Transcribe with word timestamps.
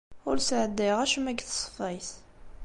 Ur 0.29 0.37
sɛeddayeɣ 0.47 0.99
acemma 1.03 1.31
deg 1.31 1.41
tṣeffayt. 1.43 2.09